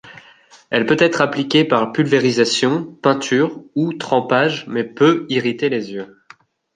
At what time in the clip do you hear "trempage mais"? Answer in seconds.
3.93-4.83